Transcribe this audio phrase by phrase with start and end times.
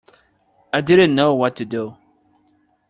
[0.73, 1.95] I didn't know what to do.